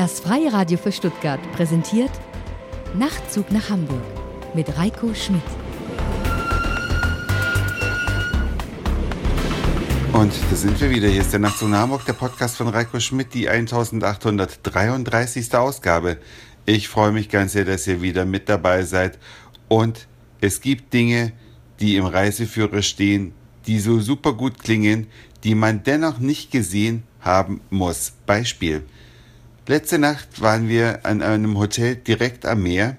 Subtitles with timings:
[0.00, 2.10] Das Freie Radio für Stuttgart präsentiert
[2.94, 4.00] Nachtzug nach Hamburg
[4.54, 5.42] mit Reiko Schmidt.
[10.14, 11.06] Und da sind wir wieder.
[11.06, 15.54] Hier ist der Nachtzug nach Hamburg, der Podcast von Reiko Schmidt, die 1833.
[15.54, 16.16] Ausgabe.
[16.64, 19.18] Ich freue mich ganz sehr, dass ihr wieder mit dabei seid.
[19.68, 20.08] Und
[20.40, 21.32] es gibt Dinge,
[21.78, 23.34] die im Reiseführer stehen,
[23.66, 25.08] die so super gut klingen,
[25.44, 28.14] die man dennoch nicht gesehen haben muss.
[28.24, 28.82] Beispiel.
[29.70, 32.96] Letzte Nacht waren wir an einem Hotel direkt am Meer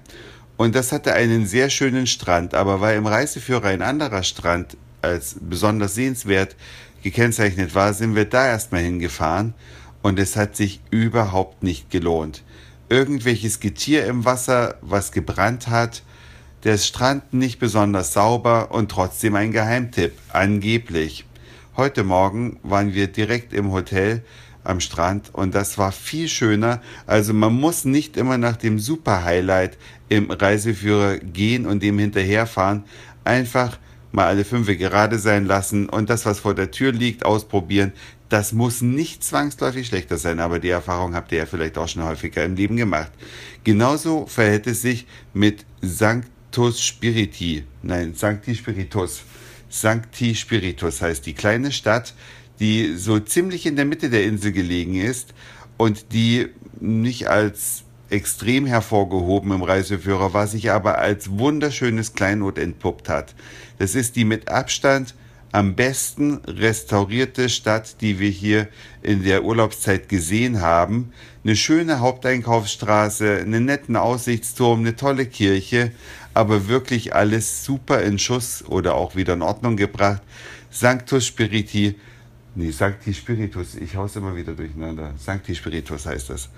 [0.56, 5.36] und das hatte einen sehr schönen Strand, aber weil im Reiseführer ein anderer Strand als
[5.38, 6.56] besonders sehenswert
[7.02, 9.52] gekennzeichnet war, sind wir da erstmal hingefahren
[10.00, 12.42] und es hat sich überhaupt nicht gelohnt.
[12.88, 16.02] Irgendwelches Getier im Wasser, was gebrannt hat,
[16.64, 21.26] der Strand nicht besonders sauber und trotzdem ein Geheimtipp, angeblich.
[21.76, 24.24] Heute Morgen waren wir direkt im Hotel
[24.64, 26.80] am Strand und das war viel schöner.
[27.06, 29.76] Also man muss nicht immer nach dem Super Highlight
[30.08, 32.84] im Reiseführer gehen und dem hinterherfahren.
[33.24, 33.78] Einfach
[34.12, 37.92] mal alle fünf gerade sein lassen und das, was vor der Tür liegt, ausprobieren.
[38.28, 42.04] Das muss nicht zwangsläufig schlechter sein, aber die Erfahrung habt ihr ja vielleicht auch schon
[42.04, 43.12] häufiger im Leben gemacht.
[43.64, 47.64] Genauso verhält es sich mit Sanctus Spiriti.
[47.82, 49.22] Nein, Sancti Spiritus.
[49.68, 52.14] Sancti Spiritus heißt die kleine Stadt,
[52.62, 55.34] die so ziemlich in der Mitte der Insel gelegen ist
[55.78, 56.46] und die
[56.78, 63.34] nicht als extrem hervorgehoben im Reiseführer war, sich aber als wunderschönes Kleinod entpuppt hat.
[63.78, 65.16] Das ist die mit Abstand
[65.50, 68.68] am besten restaurierte Stadt, die wir hier
[69.02, 71.12] in der Urlaubszeit gesehen haben.
[71.42, 75.90] Eine schöne Haupteinkaufsstraße, einen netten Aussichtsturm, eine tolle Kirche,
[76.32, 80.22] aber wirklich alles super in Schuss oder auch wieder in Ordnung gebracht.
[80.70, 81.96] Sanctus Spiriti,
[82.54, 85.12] nee, Sancti Spiritus, ich hau's immer wieder durcheinander.
[85.18, 86.48] Sancti Spiritus heißt das.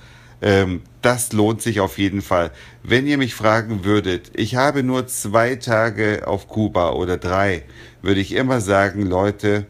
[0.42, 2.50] Ähm, das lohnt sich auf jeden Fall.
[2.82, 7.62] Wenn ihr mich fragen würdet, ich habe nur zwei Tage auf Kuba oder drei,
[8.02, 9.66] würde ich immer sagen, Leute,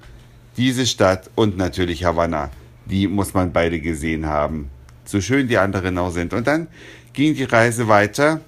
[0.56, 2.50] diese Stadt und natürlich Havanna,
[2.86, 4.70] die muss man beide gesehen haben.
[5.04, 6.32] So schön die anderen auch sind.
[6.32, 6.68] Und dann
[7.12, 8.40] ging die Reise weiter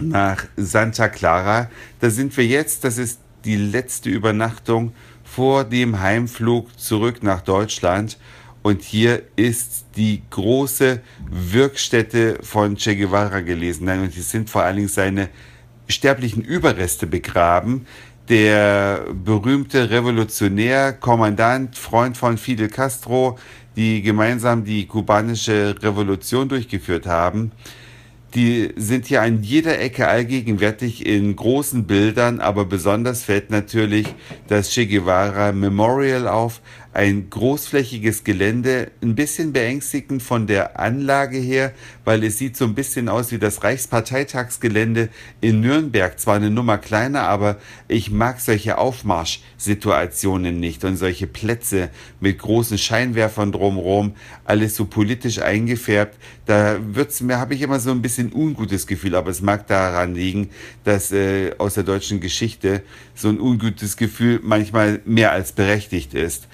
[0.00, 1.70] nach Santa Clara.
[2.00, 4.92] Da sind wir jetzt, das ist die letzte Übernachtung
[5.34, 8.18] vor dem Heimflug zurück nach Deutschland.
[8.62, 11.00] Und hier ist die große
[11.30, 13.86] Wirkstätte von Che Guevara gelesen.
[13.86, 15.30] Nein, und hier sind vor allen Dingen seine
[15.88, 17.86] sterblichen Überreste begraben.
[18.28, 23.38] Der berühmte Revolutionär, Kommandant, Freund von Fidel Castro,
[23.74, 27.52] die gemeinsam die kubanische Revolution durchgeführt haben
[28.34, 34.06] die sind hier an jeder Ecke allgegenwärtig in großen Bildern, aber besonders fällt natürlich
[34.48, 36.60] das Che Guevara Memorial auf,
[36.94, 41.72] ein großflächiges Gelände, ein bisschen beängstigend von der Anlage her,
[42.04, 45.08] weil es sieht so ein bisschen aus wie das Reichsparteitagsgelände
[45.40, 46.20] in Nürnberg.
[46.20, 47.56] Zwar eine Nummer kleiner, aber
[47.88, 51.88] ich mag solche Aufmarschsituationen nicht und solche Plätze
[52.20, 54.12] mit großen Scheinwerfern drumherum,
[54.44, 56.18] alles so politisch eingefärbt.
[56.44, 60.14] Da wird's mir, habe ich immer so ein bisschen ungutes Gefühl, aber es mag daran
[60.14, 60.50] liegen,
[60.84, 62.82] dass äh, aus der deutschen Geschichte
[63.14, 66.48] so ein ungutes Gefühl manchmal mehr als berechtigt ist.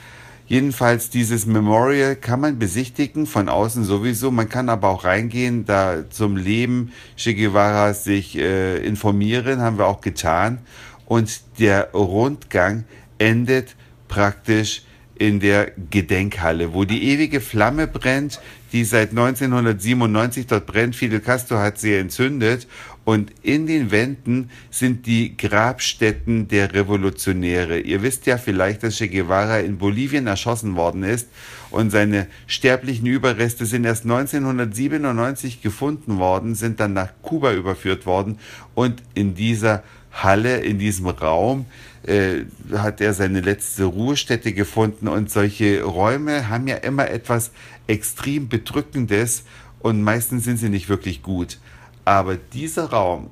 [0.48, 4.30] Jedenfalls dieses Memorial kann man besichtigen, von außen sowieso.
[4.30, 9.86] Man kann aber auch reingehen, da zum Leben Che Guevara sich äh, informieren, haben wir
[9.86, 10.60] auch getan.
[11.04, 12.84] Und der Rundgang
[13.18, 13.76] endet
[14.08, 14.84] praktisch
[15.18, 18.40] in der Gedenkhalle, wo die ewige Flamme brennt,
[18.72, 20.94] die seit 1997 dort brennt.
[20.94, 22.66] Fidel Castro hat sie entzündet
[23.04, 27.80] und in den Wänden sind die Grabstätten der Revolutionäre.
[27.80, 31.28] Ihr wisst ja vielleicht, dass Che Guevara in Bolivien erschossen worden ist
[31.70, 38.38] und seine sterblichen Überreste sind erst 1997 gefunden worden, sind dann nach Kuba überführt worden
[38.74, 39.82] und in dieser
[40.12, 41.66] Halle, in diesem Raum,
[42.06, 47.50] äh, hat er seine letzte Ruhestätte gefunden und solche Räume haben ja immer etwas
[47.86, 49.44] extrem Bedrückendes
[49.80, 51.58] und meistens sind sie nicht wirklich gut.
[52.04, 53.30] Aber dieser Raum,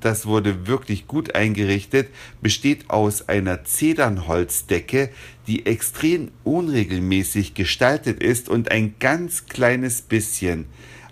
[0.00, 2.08] das wurde wirklich gut eingerichtet,
[2.40, 5.10] besteht aus einer Zedernholzdecke,
[5.46, 10.66] die extrem unregelmäßig gestaltet ist und ein ganz kleines bisschen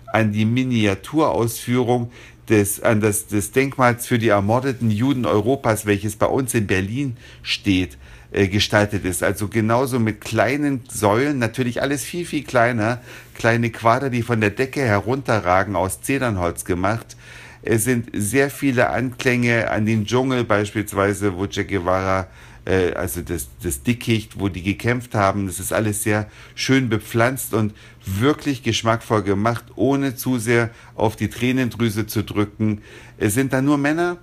[0.07, 2.11] an die Miniaturausführung
[2.51, 7.17] des, an das, des Denkmals für die ermordeten Juden Europas, welches bei uns in Berlin
[7.41, 7.97] steht,
[8.31, 9.23] äh, gestaltet ist.
[9.23, 13.01] Also genauso mit kleinen Säulen, natürlich alles viel, viel kleiner,
[13.35, 17.15] kleine Quader, die von der Decke herunterragen, aus Zedernholz gemacht.
[17.63, 22.27] Es sind sehr viele Anklänge an den Dschungel beispielsweise, wo Che Guevara
[22.65, 25.47] äh, also das, das Dickicht, wo die gekämpft haben.
[25.47, 27.73] Das ist alles sehr schön bepflanzt und
[28.05, 32.81] wirklich geschmackvoll gemacht, ohne zu sehr auf die Tränendrüse zu drücken.
[33.17, 34.17] Es sind da nur Männer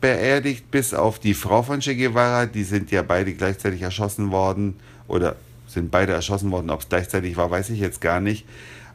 [0.00, 2.46] beerdigt, bis auf die Frau von Che Guevara.
[2.46, 4.76] Die sind ja beide gleichzeitig erschossen worden
[5.08, 6.70] oder sind beide erschossen worden.
[6.70, 8.46] Ob es gleichzeitig war, weiß ich jetzt gar nicht.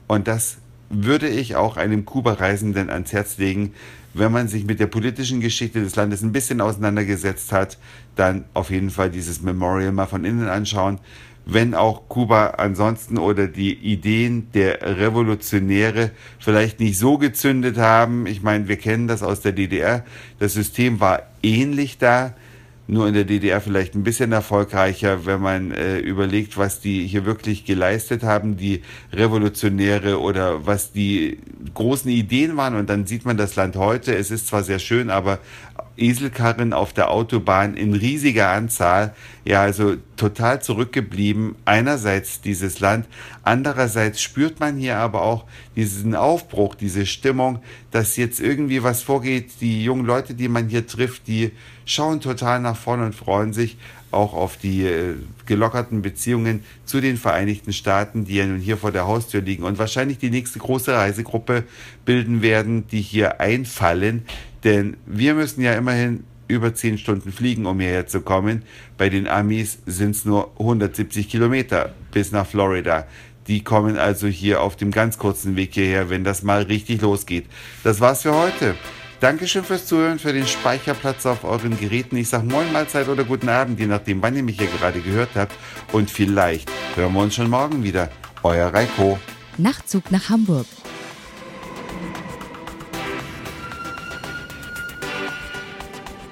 [0.07, 0.57] Und das
[0.89, 3.73] würde ich auch einem Kuba-Reisenden ans Herz legen,
[4.13, 7.77] wenn man sich mit der politischen Geschichte des Landes ein bisschen auseinandergesetzt hat,
[8.15, 10.99] dann auf jeden Fall dieses Memorial mal von innen anschauen.
[11.45, 18.25] Wenn auch Kuba ansonsten oder die Ideen der Revolutionäre vielleicht nicht so gezündet haben.
[18.25, 20.05] Ich meine, wir kennen das aus der DDR.
[20.39, 22.33] Das System war ähnlich da
[22.87, 27.25] nur in der DDR vielleicht ein bisschen erfolgreicher, wenn man äh, überlegt, was die hier
[27.25, 31.39] wirklich geleistet haben, die Revolutionäre oder was die
[31.73, 32.75] großen Ideen waren.
[32.75, 34.15] Und dann sieht man das Land heute.
[34.15, 35.39] Es ist zwar sehr schön, aber
[35.97, 39.13] Eselkarren auf der Autobahn in riesiger Anzahl.
[39.43, 41.55] Ja, also total zurückgeblieben.
[41.65, 43.07] Einerseits dieses Land,
[43.43, 45.45] andererseits spürt man hier aber auch
[45.75, 47.59] diesen Aufbruch, diese Stimmung,
[47.91, 49.61] dass jetzt irgendwie was vorgeht.
[49.61, 51.51] Die jungen Leute, die man hier trifft, die
[51.85, 53.77] schauen total nach vorne und freuen sich
[54.15, 55.15] auch auf die äh,
[55.45, 59.77] gelockerten Beziehungen zu den Vereinigten Staaten, die ja nun hier vor der Haustür liegen und
[59.77, 61.63] wahrscheinlich die nächste große Reisegruppe
[62.05, 64.25] bilden werden, die hier einfallen.
[64.63, 68.63] Denn wir müssen ja immerhin über zehn Stunden fliegen, um hierher zu kommen.
[68.97, 73.07] Bei den Amis sind es nur 170 Kilometer bis nach Florida.
[73.47, 77.45] Die kommen also hier auf dem ganz kurzen Weg hierher, wenn das mal richtig losgeht.
[77.83, 78.75] Das war's für heute.
[79.19, 82.17] Dankeschön fürs Zuhören, für den Speicherplatz auf euren Geräten.
[82.17, 85.29] Ich sage Moin Mahlzeit oder guten Abend, je nachdem, wann ihr mich hier gerade gehört
[85.35, 85.53] habt.
[85.91, 88.09] Und vielleicht hören wir uns schon morgen wieder.
[88.43, 89.17] Euer Reiko.
[89.57, 90.65] Nachtzug nach Hamburg.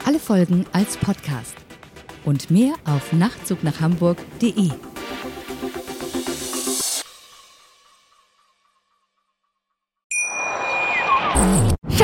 [0.06, 1.56] Alle Folgen als Podcast.
[2.26, 4.93] Und mehr auf nachtzugnachhamburg.de.